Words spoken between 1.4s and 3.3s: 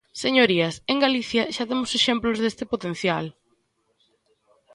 xa temos exemplos deste potencial.